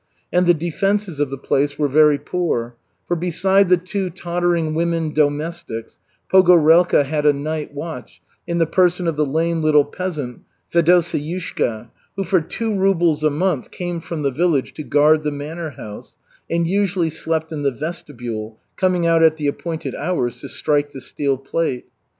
And 0.33 0.47
the 0.47 0.55
defenses 0.55 1.19
of 1.19 1.29
the 1.29 1.37
place 1.37 1.77
were 1.77 1.87
very 1.87 2.17
poor, 2.17 2.75
for 3.07 3.15
beside 3.15 3.69
the 3.69 3.77
two 3.77 4.09
tottering 4.09 4.73
women 4.73 5.13
domestics 5.13 5.99
Pogorelka 6.33 7.03
had 7.03 7.23
a 7.27 7.33
night 7.33 7.75
watch 7.75 8.19
in 8.47 8.57
the 8.57 8.65
person 8.65 9.05
of 9.07 9.15
the 9.15 9.27
lame 9.27 9.61
little 9.61 9.85
peasant 9.85 10.41
Fedoseyushka, 10.73 11.89
who 12.15 12.23
for 12.23 12.41
two 12.41 12.75
rubles 12.75 13.23
a 13.23 13.29
month 13.29 13.69
came 13.69 13.99
from 13.99 14.23
the 14.23 14.31
village 14.31 14.73
to 14.73 14.81
guard 14.83 15.23
the 15.23 15.29
manor 15.29 15.69
house, 15.69 16.17
and 16.49 16.65
usually 16.65 17.11
slept 17.11 17.51
in 17.51 17.61
the 17.61 17.69
vestibule, 17.69 18.57
coming 18.77 19.05
out 19.05 19.21
at 19.21 19.37
the 19.37 19.45
appointed 19.45 19.93
hours 19.93 20.41
to 20.41 20.49
strike 20.49 20.93
the 20.93 20.99
steel 20.99 21.37
plate. 21.37 21.85